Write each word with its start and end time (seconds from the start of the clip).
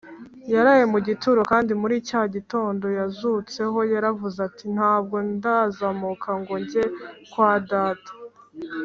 yaraye 0.53 0.83
mu 0.93 0.99
gituro, 1.07 1.39
kandi 1.51 1.71
muri 1.81 1.95
cya 2.09 2.21
gitondo 2.35 2.85
yazutseho 2.97 3.77
yaravuze 3.93 4.37
ati, 4.47 4.65
“ntabwo 4.75 5.15
ndazamuka 5.33 6.29
ngo 6.39 6.53
njye 6.63 6.83
kwa 7.31 7.53
data 7.71 8.11